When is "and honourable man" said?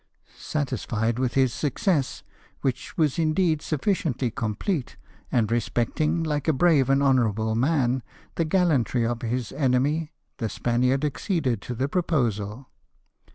6.89-8.01